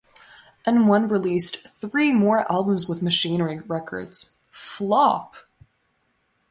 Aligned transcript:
And 0.65 0.87
One 0.89 1.07
released 1.07 1.57
three 1.57 2.11
more 2.11 2.51
albums 2.51 2.89
with 2.89 3.03
Machinery 3.03 3.59
Records, 3.59 4.35
Flop! 4.49 5.35